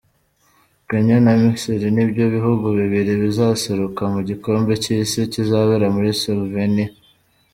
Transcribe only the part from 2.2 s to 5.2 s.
bihugu bibiri bizaseruka mu gikombe cy’isi